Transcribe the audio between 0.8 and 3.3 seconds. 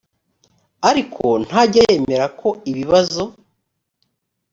ariko ntajya yemera ko ibibazo